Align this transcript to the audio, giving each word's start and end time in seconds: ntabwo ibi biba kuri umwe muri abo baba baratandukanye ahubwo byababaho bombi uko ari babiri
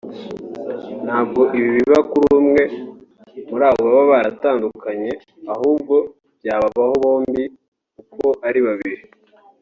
ntabwo 1.05 1.41
ibi 1.57 1.69
biba 1.77 1.99
kuri 2.11 2.27
umwe 2.39 2.63
muri 3.49 3.63
abo 3.69 3.81
baba 3.85 4.03
baratandukanye 4.11 5.11
ahubwo 5.53 5.95
byababaho 6.39 6.93
bombi 7.01 7.43
uko 8.01 8.27
ari 8.47 8.59
babiri 8.67 9.01